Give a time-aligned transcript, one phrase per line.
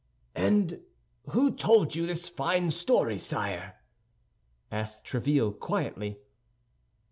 [0.33, 0.81] "And
[1.29, 3.75] who told you this fine story, sire?"
[4.71, 6.17] asked Tréville, quietly.